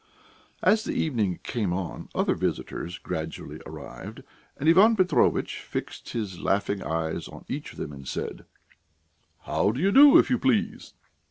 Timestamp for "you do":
9.79-10.17